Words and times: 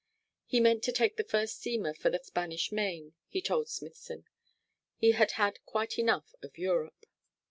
He 0.47 0.59
meant 0.59 0.81
to 0.85 0.91
take 0.91 1.15
the 1.15 1.23
first 1.23 1.59
steamer 1.59 1.93
for 1.93 2.09
the 2.09 2.17
Spanish 2.23 2.71
Main, 2.71 3.13
he 3.27 3.39
told 3.39 3.69
Smithson. 3.69 4.25
He 4.97 5.11
had 5.11 5.33
had 5.33 5.63
quite 5.67 5.99
enough 5.99 6.33
of 6.41 6.57
Europe. 6.57 7.05